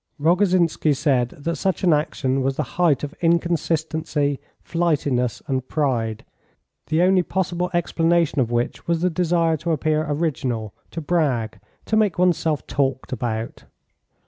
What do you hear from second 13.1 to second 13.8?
about.